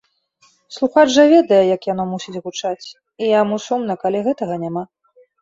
[0.77, 2.89] Слухач жа ведае, як яно мусіць гучаць,
[3.27, 4.83] і яму сумна, калі гэтага няма.